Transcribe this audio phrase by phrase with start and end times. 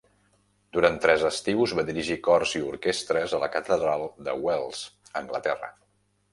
[0.77, 4.85] Durant tres estius va dirigir cors i orquestres a la catedral de Wells
[5.25, 5.75] (Anglaterra).